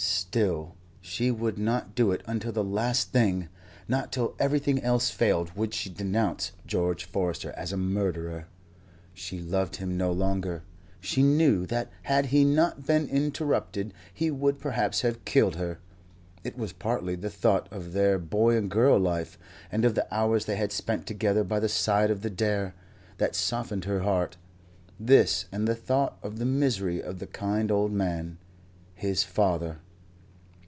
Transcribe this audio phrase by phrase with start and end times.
[0.00, 3.48] Still she would not do it until the last thing;
[3.88, 8.46] not till everything else failed would she denounce George Forester as a murderer.
[9.12, 10.62] She loved him no longer;
[11.00, 15.80] she knew that had he not been interrupted he would perhaps have killed her.
[16.44, 19.36] It was partly the thought of their boy and girl life,
[19.72, 22.72] and of the hours they had spent together by the side of the Dare,
[23.16, 24.36] that softened her heart;
[25.00, 28.38] this and the thought of the misery of the kind old man,
[28.94, 29.80] his father.